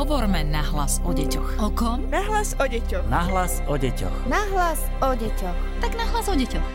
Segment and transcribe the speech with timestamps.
[0.00, 1.60] Hovorme na hlas o deťoch.
[1.60, 2.08] O kom?
[2.08, 3.04] Na hlas o deťoch.
[3.12, 4.32] Na hlas o deťoch.
[4.32, 5.58] Na hlas o deťoch.
[5.84, 6.68] Tak na hlas o deťoch.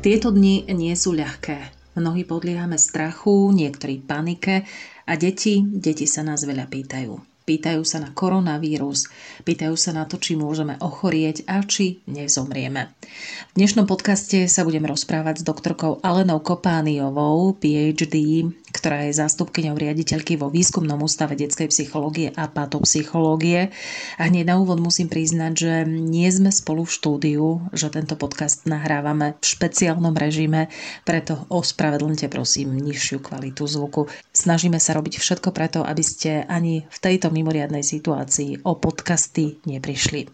[0.00, 1.68] Tieto dni nie sú ľahké.
[2.00, 4.64] Mnohí podliehame strachu, niektorí panike
[5.04, 7.12] a deti, deti sa nás veľa pýtajú.
[7.44, 9.12] Pýtajú sa na koronavírus,
[9.44, 12.88] pýtajú sa na to, či môžeme ochorieť a či nezomrieme.
[13.52, 20.40] V dnešnom podcaste sa budem rozprávať s doktorkou Alenou Kopániovou, PhD, ktorá je zástupkyňou riaditeľky
[20.40, 23.68] vo výskumnom ústave detskej psychológie a patopsychológie.
[24.16, 28.64] A hneď na úvod musím priznať, že nie sme spolu v štúdiu, že tento podcast
[28.64, 30.72] nahrávame v špeciálnom režime,
[31.04, 34.08] preto ospravedlňte prosím nižšiu kvalitu zvuku.
[34.32, 40.30] Snažíme sa robiť všetko preto, aby ste ani v tejto mimoriadnej situácii o podcasty neprišli.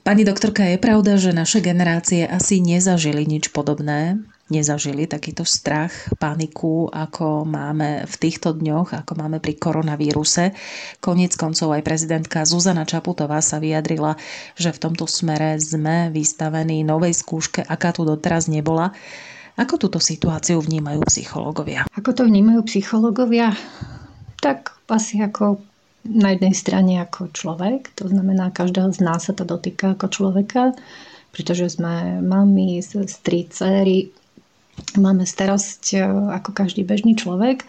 [0.00, 4.16] Pani doktorka, je pravda, že naše generácie asi nezažili nič podobné,
[4.50, 10.56] nezažili takýto strach, paniku, ako máme v týchto dňoch, ako máme pri koronavíruse.
[10.98, 14.18] Koniec koncov aj prezidentka Zuzana Čaputová sa vyjadrila,
[14.58, 18.90] že v tomto smere sme vystavení novej skúške, aká tu doteraz nebola.
[19.60, 21.84] Ako túto situáciu vnímajú psychológovia?
[21.92, 23.52] Ako to vnímajú psychológovia?
[24.40, 25.60] Tak asi ako
[26.04, 30.72] na jednej strane ako človek, to znamená, každého z nás sa to dotýka ako človeka,
[31.30, 34.10] pretože sme mami, sestry, céry,
[34.96, 35.98] máme starosť e,
[36.40, 37.68] ako každý bežný človek.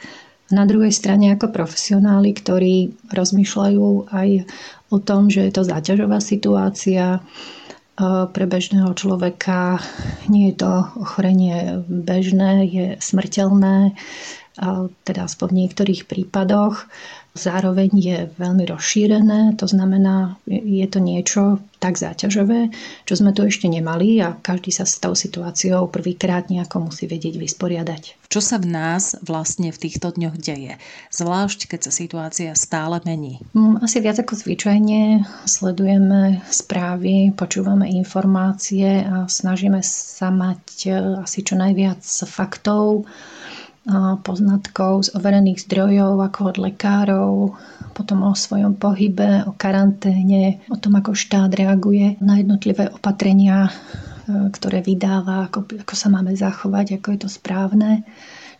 [0.51, 4.29] Na druhej strane ako profesionáli, ktorí rozmýšľajú aj
[4.91, 7.21] o tom, že je to záťažová situácia, e,
[8.31, 9.83] pre bežného človeka
[10.31, 13.93] nie je to ochorenie bežné, je smrteľné,
[15.07, 16.85] teda aspoň v niektorých prípadoch
[17.31, 22.69] zároveň je veľmi rozšírené, to znamená, je to niečo tak záťažové,
[23.09, 27.41] čo sme tu ešte nemali a každý sa s tou situáciou prvýkrát nejako musí vedieť
[27.41, 28.29] vysporiadať.
[28.29, 30.77] Čo sa v nás vlastne v týchto dňoch deje?
[31.11, 33.41] Zvlášť, keď sa situácia stále mení.
[33.57, 40.89] Mm, asi viac ako zvyčajne sledujeme správy, počúvame informácie a snažíme sa mať e,
[41.25, 43.09] asi čo najviac faktov,
[44.21, 47.33] poznatkov z overených zdrojov, ako od lekárov,
[47.97, 53.71] potom o svojom pohybe, o karanténe, o tom, ako štát reaguje na jednotlivé opatrenia, e,
[54.53, 58.05] ktoré vydáva, ako, ako sa máme zachovať, ako je to správne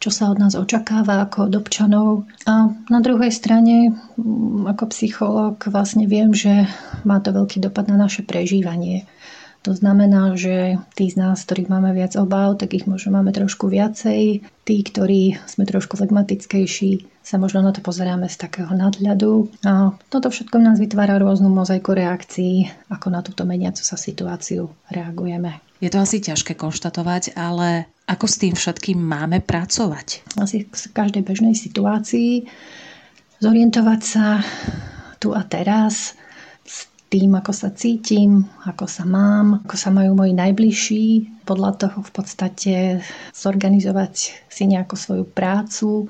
[0.02, 2.26] čo sa od nás očakáva ako od občanov.
[2.50, 3.94] A na druhej strane,
[4.66, 6.66] ako psychológ, vlastne viem, že
[7.06, 9.06] má to veľký dopad na naše prežívanie.
[9.62, 13.70] To znamená, že tí z nás, ktorých máme viac obáv, tak ich možno máme trošku
[13.70, 14.42] viacej.
[14.42, 19.54] Tí, ktorí sme trošku flegmatickejší, sa možno na to pozeráme z takého nadhľadu.
[19.62, 24.74] A toto všetko v nás vytvára rôznu mozaiku reakcií, ako na túto meniacu sa situáciu
[24.90, 25.62] reagujeme.
[25.78, 30.26] Je to asi ťažké konštatovať, ale ako s tým všetkým máme pracovať?
[30.42, 32.50] Asi v každej bežnej situácii
[33.42, 34.42] zorientovať sa
[35.22, 36.18] tu a teraz,
[37.12, 41.08] tým, ako sa cítim, ako sa mám, ako sa majú moji najbližší.
[41.44, 42.74] Podľa toho v podstate
[43.36, 46.08] zorganizovať si nejakú svoju prácu,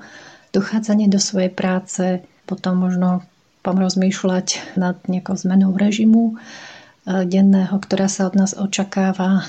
[0.54, 3.26] dochádzanie do svojej práce, potom možno
[3.66, 6.34] pomrozmýšľať nad nejakou zmenou režimu e,
[7.26, 9.42] denného, ktorá sa od nás očakáva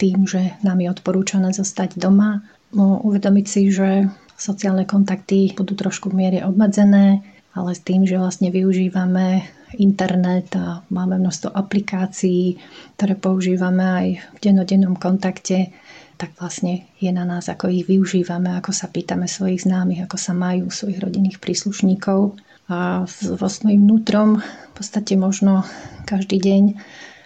[0.00, 2.40] tým, že nám je odporúčané zostať doma.
[2.72, 4.08] No, uvedomiť si, že
[4.40, 7.20] sociálne kontakty budú trošku v miere obmedzené,
[7.52, 9.44] ale s tým, že vlastne využívame
[9.78, 12.58] internet a máme množstvo aplikácií,
[12.98, 15.74] ktoré používame aj v denodennom kontakte,
[16.14, 20.32] tak vlastne je na nás, ako ich využívame, ako sa pýtame svojich známych, ako sa
[20.32, 22.38] majú svojich rodinných príslušníkov.
[22.70, 25.68] A vo svojím vnútrom v podstate možno
[26.08, 26.62] každý deň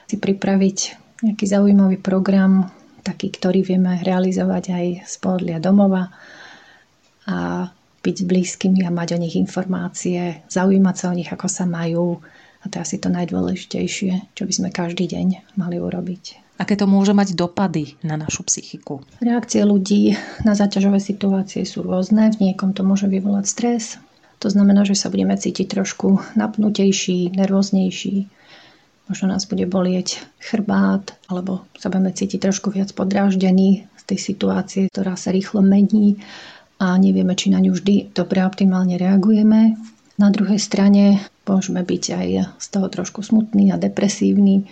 [0.08, 0.78] si pripraviť
[1.22, 2.72] nejaký zaujímavý program,
[3.06, 6.10] taký, ktorý vieme realizovať aj z pohodlia domova
[7.28, 7.68] a
[8.02, 12.22] byť s blízkymi a mať o nich informácie, zaujímať sa o nich, ako sa majú,
[12.62, 16.48] a to je asi to najdôležitejšie, čo by sme každý deň mali urobiť.
[16.58, 18.98] Aké to môže mať dopady na našu psychiku?
[19.22, 22.34] Reakcie ľudí na zaťažové situácie sú rôzne.
[22.34, 23.84] V niekom to môže vyvolať stres.
[24.42, 28.26] To znamená, že sa budeme cítiť trošku napnutejší, nervóznejší.
[29.06, 34.90] Možno nás bude bolieť chrbát, alebo sa budeme cítiť trošku viac podráždení z tej situácie,
[34.90, 36.18] ktorá sa rýchlo mení
[36.82, 39.78] a nevieme, či na ňu vždy dobre optimálne reagujeme.
[40.18, 42.28] Na druhej strane môžeme byť aj
[42.60, 44.68] z toho trošku smutný a depresívny,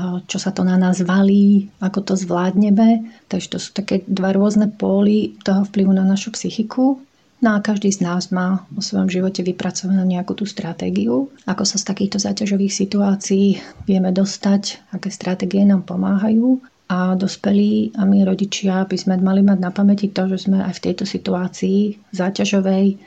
[0.00, 3.04] čo sa to na nás valí, ako to zvládneme.
[3.28, 6.96] Takže to sú také dva rôzne póly toho vplyvu na našu psychiku.
[7.40, 11.80] No a každý z nás má vo svojom živote vypracovanú nejakú tú stratégiu, ako sa
[11.80, 16.60] z takýchto záťažových situácií vieme dostať, aké stratégie nám pomáhajú.
[16.90, 20.74] A dospelí a my rodičia by sme mali mať na pamäti to, že sme aj
[20.74, 22.98] v tejto situácii záťažovej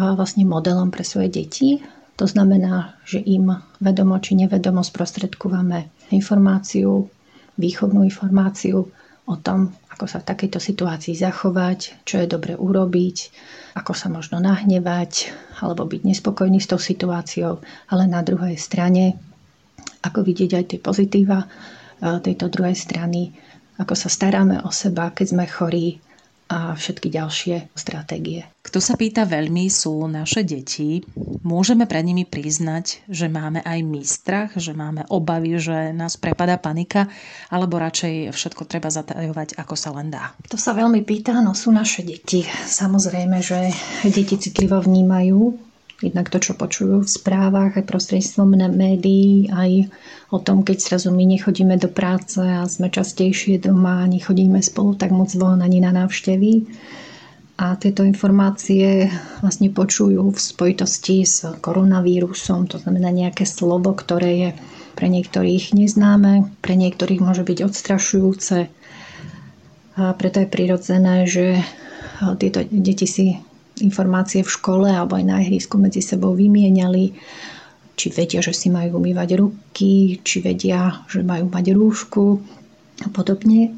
[0.00, 1.84] vlastne modelom pre svoje deti.
[2.20, 3.48] To znamená, že im
[3.80, 7.08] vedomo či nevedomo sprostredkúvame informáciu,
[7.56, 8.92] výchovnú informáciu
[9.24, 13.16] o tom, ako sa v takejto situácii zachovať, čo je dobre urobiť,
[13.72, 15.32] ako sa možno nahnevať
[15.64, 19.16] alebo byť nespokojný s tou situáciou, ale na druhej strane,
[20.04, 21.46] ako vidieť aj tie pozitíva e,
[22.20, 23.32] tejto druhej strany,
[23.80, 25.96] ako sa staráme o seba, keď sme chorí,
[26.50, 28.42] a všetky ďalšie stratégie.
[28.60, 31.00] Kto sa pýta veľmi, sú naše deti.
[31.46, 36.58] Môžeme pred nimi priznať, že máme aj my strach, že máme obavy, že nás prepada
[36.58, 37.06] panika,
[37.54, 40.34] alebo radšej všetko treba zatajovať, ako sa len dá.
[40.50, 42.42] To sa veľmi pýta, no sú naše deti.
[42.66, 43.70] Samozrejme, že
[44.10, 45.69] deti citlivo vnímajú
[46.00, 49.92] Jednak to, čo počujú v správach, aj prostredstvom médií, aj
[50.32, 55.12] o tom, keď zrazu my nechodíme do práce a sme častejšie doma, nechodíme spolu tak
[55.12, 56.64] moc von ani na návštevy.
[57.60, 59.12] A tieto informácie
[59.44, 64.50] vlastne počujú v spojitosti s koronavírusom, to znamená nejaké slovo, ktoré je
[64.96, 68.72] pre niektorých neznáme, pre niektorých môže byť odstrašujúce.
[70.00, 71.60] A preto je prirodzené, že
[72.40, 73.36] tieto deti si
[73.82, 77.16] informácie v škole alebo aj na ihrisku medzi sebou vymieniali,
[77.96, 82.24] či vedia, že si majú umývať ruky, či vedia, že majú mať rúšku
[83.04, 83.76] a podobne.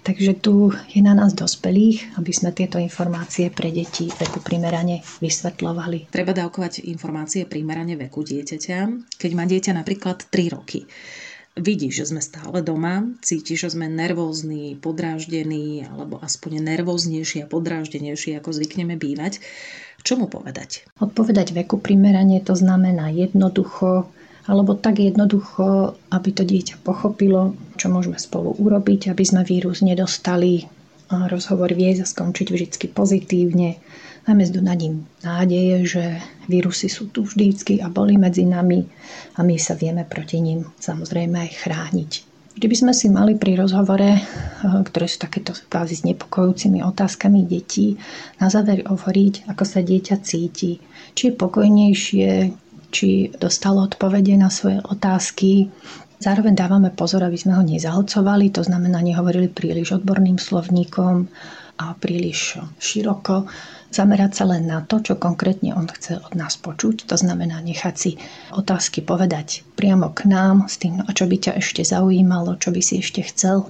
[0.00, 6.08] Takže tu je na nás dospelých, aby sme tieto informácie pre deti veku primerane vysvetľovali.
[6.08, 8.78] Treba dávkovať informácie primerane veku dieťaťa,
[9.20, 10.88] keď má dieťa napríklad 3 roky
[11.58, 18.38] vidí, že sme stále doma, cíti, že sme nervózni, podráždení alebo aspoň nervóznejší a podráždenejší,
[18.38, 19.42] ako zvykneme bývať.
[20.00, 20.88] Čo mu povedať?
[21.02, 24.08] Odpovedať veku primerane to znamená jednoducho,
[24.48, 30.64] alebo tak jednoducho, aby to dieťa pochopilo, čo môžeme spolu urobiť, aby sme vírus nedostali.
[31.10, 33.82] Rozhovor vie skončiť vždy pozitívne
[34.28, 36.04] Zdu nad ním nádeje, že
[36.46, 38.86] vírusy sú tu vždycky a boli medzi nami
[39.36, 42.12] a my sa vieme proti ním samozrejme aj chrániť.
[42.60, 44.22] Vždy by sme si mali pri rozhovore, eh,
[44.60, 47.96] ktoré sú takéto kvázi s nepokojúcimi otázkami detí,
[48.42, 50.76] na záver hovoriť, ako sa dieťa cíti.
[51.14, 52.30] Či je pokojnejšie,
[52.90, 55.70] či dostalo odpovede na svoje otázky.
[56.20, 61.32] Zároveň dávame pozor, aby sme ho nezahlcovali, to znamená, nehovorili príliš odborným slovníkom
[61.80, 63.48] a príliš široko
[63.90, 67.10] zamerať sa len na to, čo konkrétne on chce od nás počuť.
[67.10, 68.10] To znamená nechať si
[68.54, 72.80] otázky povedať priamo k nám s tým, a čo by ťa ešte zaujímalo, čo by
[72.80, 73.66] si ešte chcel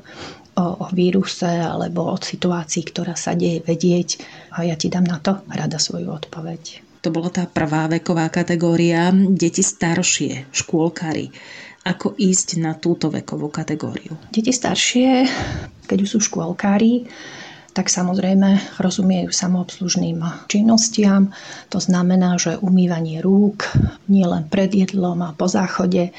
[0.61, 4.21] o, o víruse alebo o situácii, ktorá sa deje, vedieť
[4.53, 6.85] a ja ti dám na to rada svoju odpoveď.
[7.01, 11.33] To bola tá prvá veková kategória, deti staršie, škôlkary.
[11.81, 14.13] Ako ísť na túto vekovú kategóriu?
[14.29, 15.25] Deti staršie,
[15.89, 17.09] keď už sú škôlkári,
[17.81, 20.21] tak samozrejme rozumiejú samoobslužným
[20.53, 21.33] činnostiam.
[21.73, 23.73] To znamená, že umývanie rúk
[24.05, 26.13] nielen pred jedlom a po záchode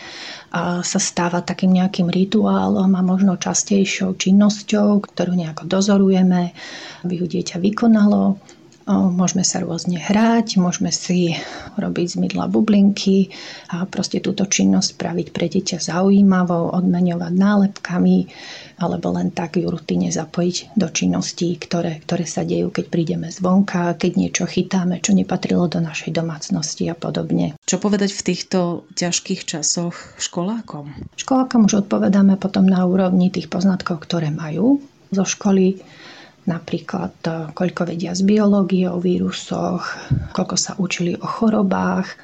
[0.81, 6.57] sa stáva takým nejakým rituálom a možno častejšou činnosťou, ktorú nejako dozorujeme,
[7.05, 8.41] aby ju dieťa vykonalo.
[8.89, 11.37] Môžeme sa rôzne hrať, môžeme si
[11.77, 13.29] robiť z mydla bublinky
[13.69, 18.17] a proste túto činnosť spraviť pre dieťa zaujímavou, odmeňovať nálepkami,
[18.81, 23.93] alebo len tak ju rutine zapojiť do činností, ktoré, ktoré sa dejú, keď prídeme zvonka,
[23.93, 27.53] keď niečo chytáme, čo nepatrilo do našej domácnosti a podobne.
[27.69, 30.89] Čo povedať v týchto ťažkých časoch školákom?
[31.21, 34.81] Školákom už odpovedáme potom na úrovni tých poznatkov, ktoré majú
[35.13, 35.77] zo školy,
[36.45, 39.83] napríklad e, koľko vedia z biológie o vírusoch,
[40.33, 42.17] koľko sa učili o chorobách,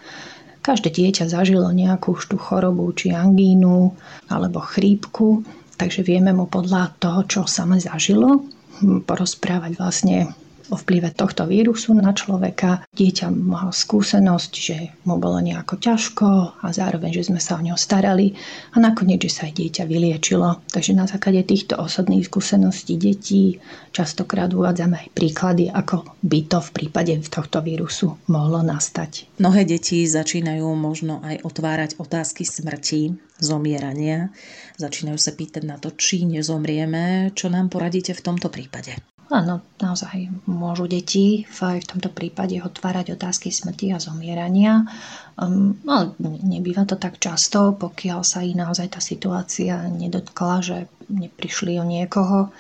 [0.68, 3.88] Každé dieťa zažilo nejakú tú chorobu, či angínu
[4.28, 5.48] alebo chrípku
[5.78, 8.42] Takže vieme mu podľa toho, čo sama zažilo,
[8.82, 10.34] porozprávať vlastne
[10.70, 12.84] o vplyve tohto vírusu na človeka.
[12.94, 16.28] Dieťa mal skúsenosť, že mu bolo nejako ťažko
[16.64, 18.36] a zároveň, že sme sa o neho starali
[18.74, 20.64] a nakoniec, že sa aj dieťa vyliečilo.
[20.70, 23.58] Takže na základe týchto osobných skúseností detí
[23.96, 29.40] častokrát uvádzame aj príklady, ako by to v prípade tohto vírusu mohlo nastať.
[29.42, 34.30] Mnohé deti začínajú možno aj otvárať otázky smrti, zomierania.
[34.78, 37.34] Začínajú sa pýtať na to, či nezomrieme.
[37.34, 39.17] Čo nám poradíte v tomto prípade?
[39.28, 44.88] Áno, naozaj môžu deti aj v tomto prípade otvárať otázky smrti a zomierania.
[45.36, 50.78] Um, ale nebýva to tak často, pokiaľ sa ich naozaj tá situácia nedotkla, že
[51.12, 52.56] neprišli o niekoho,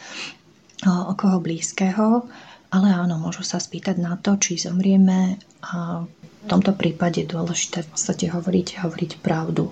[0.84, 2.28] o koho blízkeho.
[2.68, 7.88] Ale áno, môžu sa spýtať na to, či zomrieme a v tomto prípade je dôležité
[7.88, 9.72] v podstate hovoriť, hovoriť pravdu.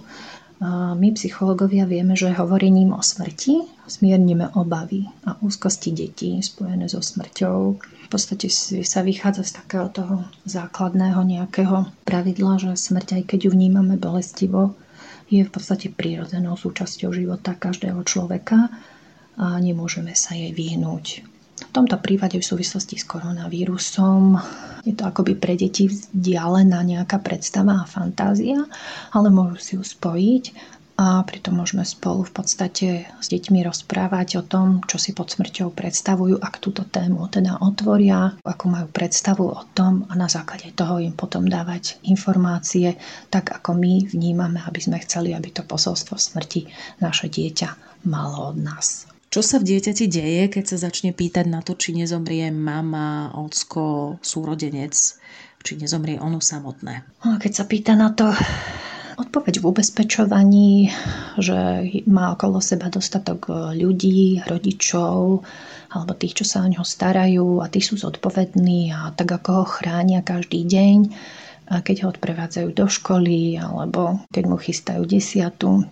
[0.95, 7.57] My psychológovia vieme, že hovorením o smrti smiernime obavy a úzkosti detí spojené so smrťou.
[7.75, 8.47] V podstate
[8.87, 14.79] sa vychádza z takého toho základného nejakého pravidla, že smrť, aj keď ju vnímame bolestivo,
[15.27, 18.71] je v podstate prírodzenou súčasťou života každého človeka
[19.35, 21.34] a nemôžeme sa jej vyhnúť.
[21.55, 24.35] V tomto prípade v súvislosti s koronavírusom
[24.83, 28.59] je to akoby pre deti vzdialená nejaká predstava a fantázia,
[29.15, 30.43] ale môžu si ju spojiť
[30.95, 32.87] a pritom môžeme spolu v podstate
[33.19, 38.31] s deťmi rozprávať o tom, čo si pod smrťou predstavujú, ak túto tému teda otvoria,
[38.39, 42.95] ako majú predstavu o tom a na základe toho im potom dávať informácie,
[43.27, 46.71] tak ako my vnímame, aby sme chceli, aby to posolstvo smrti
[47.03, 49.14] naše dieťa malo od nás.
[49.35, 54.15] Čo sa v dieťati deje, keď sa začne pýtať na to, či nezomrie mama, ocko,
[54.23, 54.95] súrodenec,
[55.59, 57.03] či nezomrie ono samotné?
[57.27, 58.31] No, keď sa pýta na to,
[59.19, 60.87] odpoveď v ubezpečovaní,
[61.35, 65.43] že má okolo seba dostatok ľudí, rodičov,
[65.91, 69.65] alebo tých, čo sa o neho starajú a tí sú zodpovední a tak ako ho
[69.67, 71.11] chránia každý deň,
[71.83, 75.83] keď ho odprevádzajú do školy alebo keď mu chystajú desiatu,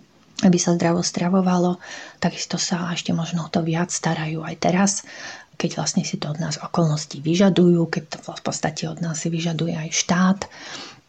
[0.42, 1.78] aby sa zdravo stravovalo.
[2.18, 4.92] Takisto sa ešte možno to viac starajú aj teraz,
[5.54, 9.30] keď vlastne si to od nás okolnosti vyžadujú, keď to v podstate od nás si
[9.30, 10.40] vyžaduje aj štát,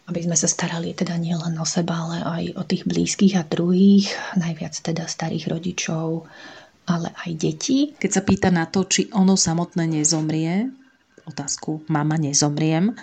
[0.05, 4.13] aby sme sa starali teda nielen o seba, ale aj o tých blízkych a druhých,
[4.37, 6.29] najviac teda starých rodičov,
[6.85, 7.97] ale aj detí.
[7.97, 10.69] Keď sa pýta na to, či ono samotné nezomrie,
[11.25, 12.93] otázku mama nezomriem,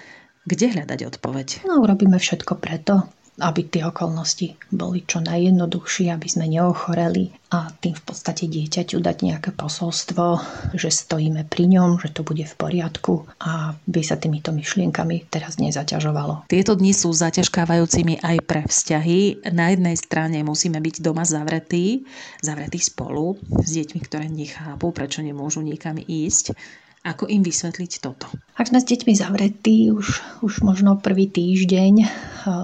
[0.46, 1.66] kde hľadať odpoveď?
[1.66, 3.10] No, urobíme všetko preto,
[3.40, 9.16] aby tie okolnosti boli čo najjednoduchšie, aby sme neochoreli a tým v podstate dieťaťu dať
[9.24, 10.40] nejaké posolstvo,
[10.76, 15.56] že stojíme pri ňom, že to bude v poriadku a by sa týmito myšlienkami teraz
[15.56, 16.48] nezaťažovalo.
[16.48, 19.48] Tieto dni sú zaťažkávajúcimi aj pre vzťahy.
[19.52, 22.04] Na jednej strane musíme byť doma zavretí,
[22.40, 26.56] zavretí spolu s deťmi, ktoré nechápu, prečo nemôžu nikam ísť.
[27.02, 28.30] Ako im vysvetliť toto?
[28.54, 32.08] Ak sme s deťmi zavretí už, už možno prvý týždeň eh,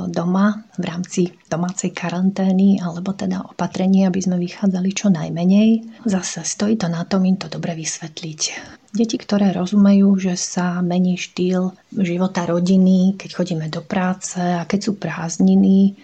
[0.07, 5.69] doma v rámci domácej karantény alebo teda opatrenie, aby sme vychádzali čo najmenej,
[6.07, 8.41] zase stojí to na tom im to dobre vysvetliť.
[8.95, 14.81] Deti, ktoré rozumejú, že sa mení štýl života rodiny, keď chodíme do práce a keď
[14.81, 15.99] sú prázdniny,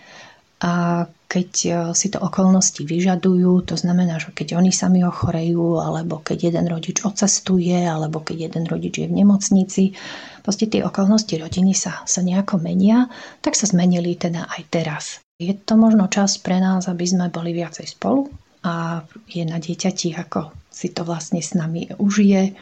[0.65, 6.23] a keď e, si to okolnosti vyžadujú, to znamená, že keď oni sami ochorejú, alebo
[6.23, 9.99] keď jeden rodič odcestuje, alebo keď jeden rodič je v nemocnici,
[10.47, 13.11] proste tie okolnosti rodiny sa, sa nejako menia,
[13.43, 15.05] tak sa zmenili teda aj teraz.
[15.43, 18.31] Je to možno čas pre nás, aby sme boli viacej spolu
[18.63, 22.55] a je na dieťati, ako si to vlastne s nami užije.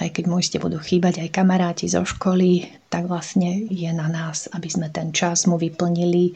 [0.00, 4.48] Aj keď mu ešte budú chýbať aj kamaráti zo školy, tak vlastne je na nás,
[4.48, 6.32] aby sme ten čas mu vyplnili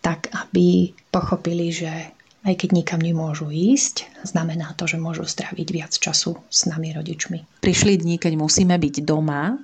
[0.00, 1.90] tak aby pochopili, že
[2.46, 7.58] aj keď nikam nemôžu ísť, znamená to, že môžu stráviť viac času s nami rodičmi.
[7.58, 9.58] Prišli dni, keď musíme byť doma.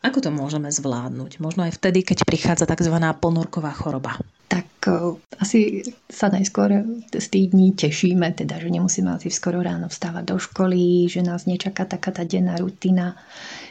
[0.00, 1.44] Ako to môžeme zvládnuť?
[1.44, 2.96] Možno aj vtedy, keď prichádza tzv.
[3.20, 4.16] ponorková choroba.
[4.56, 6.80] Tak uh, asi sa najskôr
[7.12, 11.44] z tých dní tešíme, teda, že nemusíme asi skoro ráno vstávať do školy, že nás
[11.44, 13.20] nečaká taká tá denná rutina,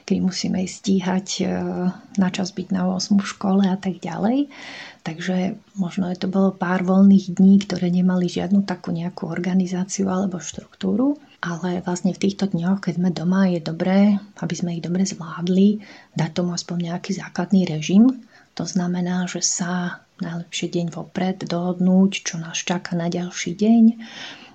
[0.05, 1.89] keď musíme stíhať uh,
[2.21, 4.53] na čas byť na 8 v škole a tak ďalej.
[5.01, 11.17] Takže možno to bolo pár voľných dní, ktoré nemali žiadnu takú nejakú organizáciu alebo štruktúru.
[11.41, 15.81] Ale vlastne v týchto dňoch, keď sme doma, je dobré, aby sme ich dobre zvládli,
[16.13, 18.21] dať tomu aspoň nejaký základný režim.
[18.55, 23.83] To znamená, že sa najlepšie deň vopred dohodnúť, čo nás čaká na ďalší deň,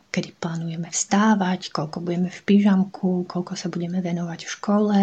[0.08, 5.00] kedy plánujeme vstávať, koľko budeme v pyžamku, koľko sa budeme venovať v škole,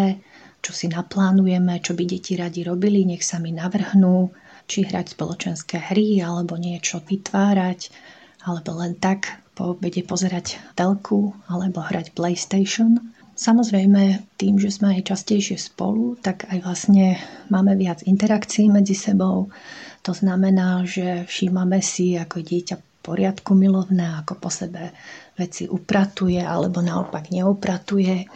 [0.58, 4.34] čo si naplánujeme, čo by deti radi robili, nech sa mi navrhnú
[4.68, 7.88] či hrať spoločenské hry, alebo niečo vytvárať,
[8.44, 13.14] alebo len tak po obede pozerať telku, alebo hrať PlayStation.
[13.38, 17.22] Samozrejme, tým, že sme aj častejšie spolu, tak aj vlastne
[17.54, 19.46] máme viac interakcií medzi sebou.
[20.02, 24.90] To znamená, že všímame si, ako dieťa poriadku milovné, ako po sebe
[25.38, 28.26] veci upratuje alebo naopak neupratuje,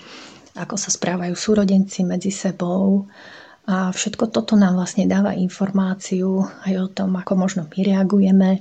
[0.55, 3.11] ako sa správajú súrodenci medzi sebou,
[3.63, 8.59] a všetko toto nám vlastne dáva informáciu aj o tom, ako možno my reagujeme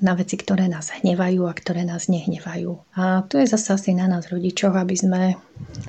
[0.00, 2.96] na veci, ktoré nás hnevajú a ktoré nás nehnevajú.
[2.96, 5.22] A tu je zase asi na nás rodičov, aby sme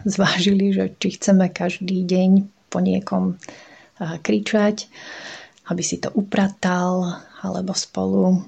[0.03, 2.31] zvážili, že či chceme každý deň
[2.67, 3.39] po niekom
[4.19, 4.91] kričať,
[5.71, 8.43] aby si to upratal, alebo spolu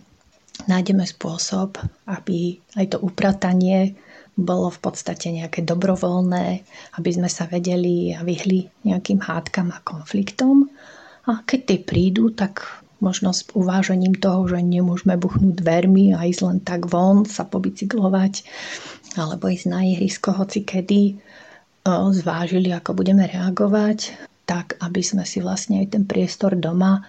[0.67, 1.79] nájdeme spôsob,
[2.11, 3.95] aby aj to upratanie
[4.33, 6.65] bolo v podstate nejaké dobrovoľné,
[6.97, 10.69] aby sme sa vedeli a vyhli nejakým hádkam a konfliktom.
[11.29, 12.65] A keď tie prídu, tak
[13.03, 18.47] možno s uvážením toho, že nemôžeme buchnúť dvermi a ísť len tak von, sa pobicyklovať
[19.19, 21.19] alebo ísť na ihrisko hoci kedy,
[21.85, 24.15] zvážili, ako budeme reagovať,
[24.47, 27.03] tak aby sme si vlastne aj ten priestor doma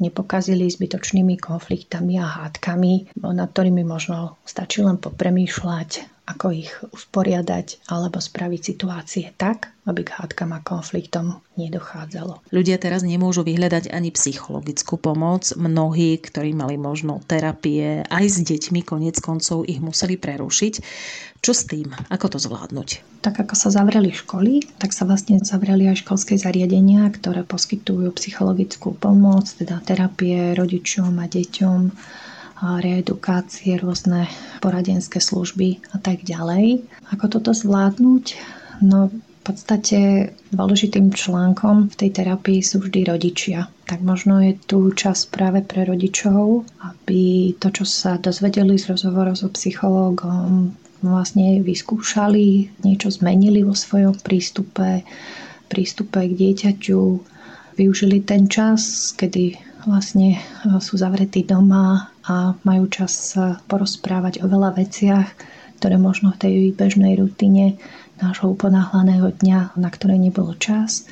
[0.00, 8.16] nepokazili zbytočnými konfliktami a hádkami, nad ktorými možno stačí len popremýšľať ako ich usporiadať alebo
[8.16, 12.40] spraviť situácie tak, aby k hádkam a konfliktom nedochádzalo.
[12.48, 15.52] Ľudia teraz nemôžu vyhľadať ani psychologickú pomoc.
[15.52, 20.74] Mnohí, ktorí mali možno terapie aj s deťmi, konec koncov ich museli prerušiť.
[21.44, 21.92] Čo s tým?
[22.08, 23.20] Ako to zvládnuť?
[23.20, 28.96] Tak ako sa zavreli školy, tak sa vlastne zavreli aj školské zariadenia, ktoré poskytujú psychologickú
[28.96, 31.80] pomoc, teda terapie rodičom a deťom
[32.62, 34.30] reedukácie, rôzne
[34.62, 36.86] poradenské služby a tak ďalej.
[37.10, 38.24] Ako toto zvládnuť?
[38.84, 39.10] No
[39.44, 43.68] v podstate dôležitým článkom v tej terapii sú vždy rodičia.
[43.84, 49.36] Tak možno je tu čas práve pre rodičov, aby to, čo sa dozvedeli z rozhovorov
[49.36, 50.72] so psychológom,
[51.04, 55.04] vlastne vyskúšali, niečo zmenili vo svojom prístupe,
[55.68, 57.02] prístupe k dieťaťu,
[57.76, 60.40] využili ten čas, kedy vlastne
[60.80, 63.36] sú zavretí doma a majú čas
[63.68, 65.28] porozprávať o veľa veciach,
[65.80, 67.76] ktoré možno v tej bežnej rutine
[68.16, 71.04] nášho uponáhlaného dňa, na ktoré nebolo čas.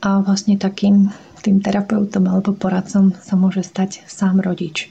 [0.00, 1.12] A vlastne takým
[1.44, 4.88] tým terapeutom alebo poradcom sa môže stať sám rodič.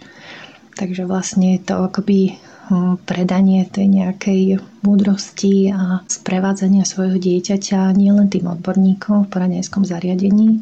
[0.78, 2.38] Takže vlastne je to akoby
[2.70, 4.42] hm, predanie tej nejakej
[4.86, 10.62] múdrosti a sprevádzania svojho dieťaťa nielen tým odborníkom v poradenskom zariadení,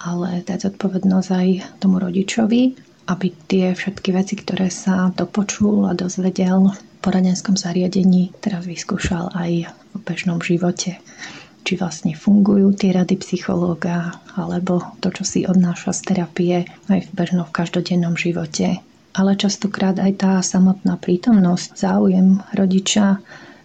[0.00, 1.48] ale dať zodpovednosť aj
[1.80, 8.70] tomu rodičovi aby tie všetky veci, ktoré sa dopočul a dozvedel v poradenskom zariadení, teraz
[8.70, 11.02] vyskúšal aj v bežnom živote.
[11.66, 17.10] Či vlastne fungujú tie rady psychológa, alebo to, čo si odnáša z terapie aj v
[17.10, 18.78] bežnom v každodennom živote.
[19.10, 23.18] Ale častokrát aj tá samotná prítomnosť, záujem rodiča,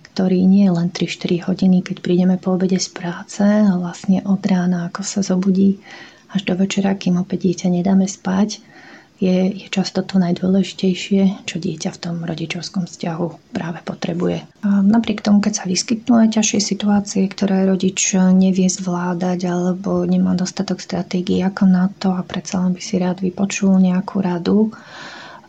[0.10, 4.42] ktorý nie je len 3-4 hodiny, keď prídeme po obede z práce a vlastne od
[4.42, 5.78] rána, ako sa zobudí,
[6.34, 8.60] až do večera, kým opäť dieťa nedáme spať,
[9.20, 14.44] je, je často to najdôležitejšie, čo dieťa v tom rodičovskom vzťahu práve potrebuje.
[14.68, 20.36] A napriek tomu, keď sa vyskytnú aj ťažšie situácie, ktoré rodič nevie zvládať alebo nemá
[20.36, 24.76] dostatok stratégií ako na to a predsa len by si rád vypočul nejakú radu,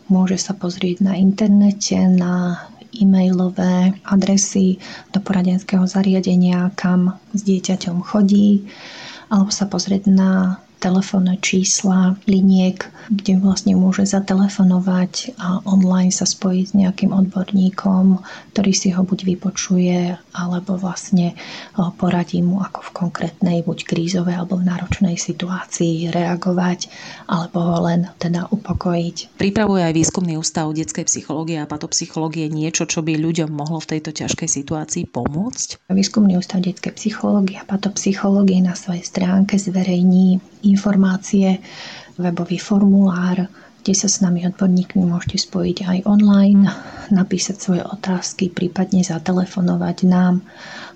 [0.06, 2.62] môže sa pozrieť na internete, na
[2.96, 4.78] e-mailové adresy
[5.10, 8.64] do poradenského zariadenia, kam s dieťaťom chodí,
[9.28, 16.64] alebo sa pozrieť na telefónne čísla, liniek, kde vlastne môže zatelefonovať a online sa spojiť
[16.68, 18.20] s nejakým odborníkom,
[18.52, 21.32] ktorý si ho buď vypočuje, alebo vlastne
[21.96, 26.92] poradí mu, ako v konkrétnej, buď krízovej alebo v náročnej situácii reagovať,
[27.30, 29.38] alebo ho len teda upokojiť.
[29.40, 34.12] Pripravuje aj výskumný ústav detskej psychológie a patopsychológie niečo, čo by ľuďom mohlo v tejto
[34.12, 35.88] ťažkej situácii pomôcť?
[35.88, 41.62] Výskumný ústav detskej psychológie a patopsychológie na svojej stránke zverejní informácie,
[42.18, 43.46] webový formulár,
[43.86, 46.66] kde sa s nami odborníkmi môžete spojiť aj online,
[47.14, 50.42] napísať svoje otázky, prípadne zatelefonovať nám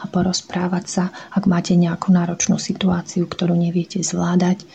[0.03, 4.67] a porozprávať sa, ak máte nejakú náročnú situáciu, ktorú neviete zvládať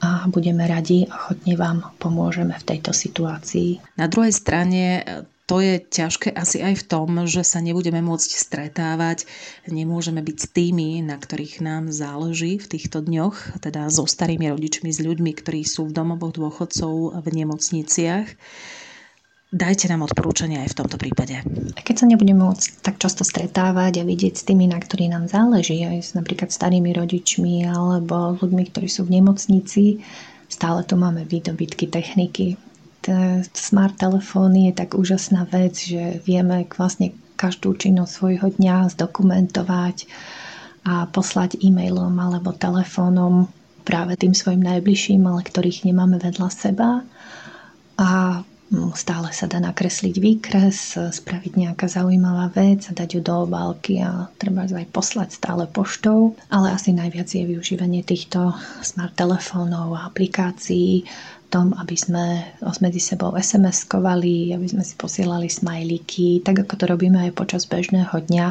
[0.00, 3.78] a budeme radi a chodne vám pomôžeme v tejto situácii.
[4.00, 5.04] Na druhej strane
[5.50, 9.26] to je ťažké asi aj v tom, že sa nebudeme môcť stretávať,
[9.66, 14.94] nemôžeme byť s tými, na ktorých nám záleží v týchto dňoch, teda so starými rodičmi,
[14.94, 18.30] s ľuďmi, ktorí sú v domovoch dôchodcov v nemocniciach.
[19.50, 21.42] Dajte nám odporúčania aj v tomto prípade.
[21.74, 25.26] A keď sa nebudeme môcť tak často stretávať a vidieť s tými, na ktorých nám
[25.26, 29.98] záleží, aj s napríklad starými rodičmi alebo ľuďmi, ktorí sú v nemocnici,
[30.46, 32.54] stále tu máme výdobytky techniky,
[33.56, 40.04] smart telefóny je tak úžasná vec, že vieme vlastne každú činnosť svojho dňa zdokumentovať
[40.84, 43.48] a poslať e-mailom alebo telefónom
[43.84, 47.00] práve tým svojim najbližším, ale ktorých nemáme vedľa seba.
[47.96, 53.48] A mm, stále sa dá nakresliť výkres, spraviť nejaká zaujímavá vec a dať ju do
[53.48, 56.36] obálky a treba aj poslať stále poštou.
[56.52, 58.52] Ale asi najviac je využívanie týchto
[58.84, 61.08] smart telefónov a aplikácií
[61.50, 67.18] tom, aby sme medzi sebou SMS-kovali, aby sme si posielali smajlíky, tak ako to robíme
[67.18, 68.46] aj počas bežného dňa,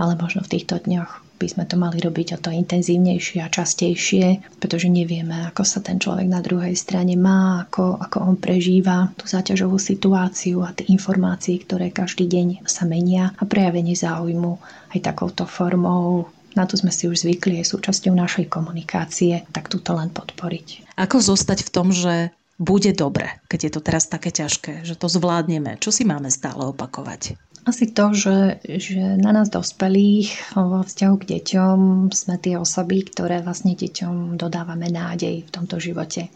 [0.00, 4.60] ale možno v týchto dňoch by sme to mali robiť o to intenzívnejšie a častejšie,
[4.60, 9.24] pretože nevieme, ako sa ten človek na druhej strane má, ako, ako on prežíva tú
[9.24, 14.60] záťažovú situáciu a tie informácie, ktoré každý deň sa menia a prejavenie záujmu
[14.92, 19.94] aj takouto formou na to sme si už zvykli, je súčasťou našej komunikácie, tak túto
[19.94, 20.96] len podporiť.
[20.98, 25.08] Ako zostať v tom, že bude dobre, keď je to teraz také ťažké, že to
[25.08, 25.80] zvládneme?
[25.80, 27.40] Čo si máme stále opakovať?
[27.64, 33.44] Asi to, že, že na nás dospelých vo vzťahu k deťom sme tie osoby, ktoré
[33.44, 36.32] vlastne deťom dodávame nádej v tomto živote.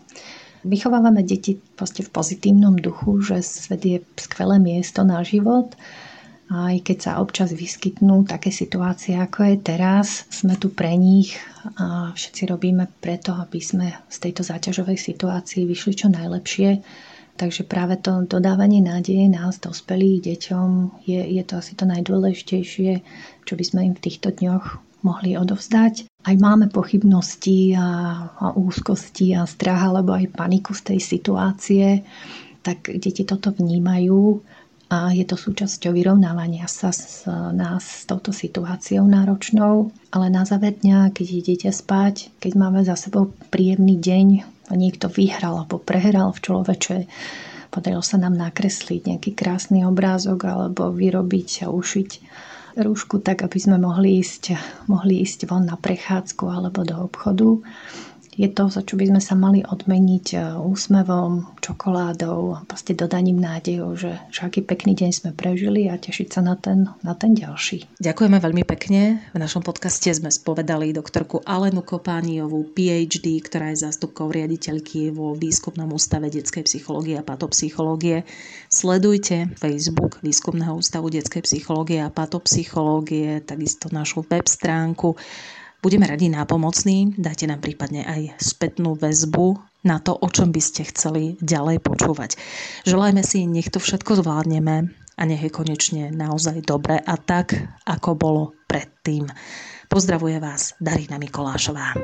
[0.64, 5.76] Vychovávame deti v pozitívnom duchu, že svet je skvelé miesto na život
[6.52, 11.32] aj keď sa občas vyskytnú také situácie, ako je teraz, sme tu pre nich
[11.80, 16.84] a všetci robíme preto, aby sme z tejto záťažovej situácii vyšli čo najlepšie.
[17.34, 22.92] Takže práve to dodávanie nádeje nás, dospelých deťom, je, je to asi to najdôležitejšie,
[23.42, 26.06] čo by sme im v týchto dňoch mohli odovzdať.
[26.24, 27.88] Aj máme pochybnosti a,
[28.30, 31.86] a úzkosti a strach alebo aj paniku z tej situácie,
[32.64, 34.40] tak deti toto vnímajú
[34.94, 39.90] a je to súčasťou vyrovnávania sa s nás s touto situáciou náročnou.
[40.14, 44.26] Ale na záver dňa, keď idete spať, keď máme za sebou príjemný deň
[44.70, 46.96] a niekto vyhral alebo prehral v čoloveče,
[47.74, 52.10] podarilo sa nám nakresliť nejaký krásny obrázok alebo vyrobiť a ušiť
[52.78, 54.54] rúšku tak, aby sme mohli ísť,
[54.86, 57.66] mohli ísť von na prechádzku alebo do obchodu
[58.34, 63.94] je to, za čo by sme sa mali odmeniť e, úsmevom, čokoládou, proste dodaním nádejou,
[63.94, 67.86] že, že aký pekný deň sme prežili a tešiť sa na ten, na ten ďalší.
[68.02, 69.22] Ďakujeme veľmi pekne.
[69.30, 75.94] V našom podcaste sme spovedali doktorku Alenu Kopániovú, PhD, ktorá je zástupkou riaditeľky vo Výskumnom
[75.94, 78.26] ústave detskej psychológie a patopsychológie.
[78.66, 85.14] Sledujte Facebook Výskumného ústavu detskej psychológie a patopsychológie, takisto našu web stránku
[85.84, 90.88] Budeme radi nápomocní, dajte nám prípadne aj spätnú väzbu na to, o čom by ste
[90.88, 92.40] chceli ďalej počúvať.
[92.88, 97.52] Želajme si, nech to všetko zvládneme a nech je konečne naozaj dobre a tak,
[97.84, 99.28] ako bolo predtým.
[99.92, 102.00] Pozdravuje vás Darina Mikolášová.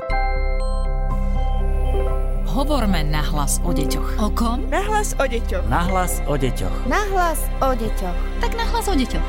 [2.53, 4.21] Hovorme nahlas o deťoch.
[4.21, 4.69] O kom?
[4.69, 5.65] Nahlas o deťoch.
[5.65, 6.85] Nahlas o deťoch.
[6.85, 8.17] Nahlas o deťoch.
[8.45, 9.25] Tak nahlas o deťoch.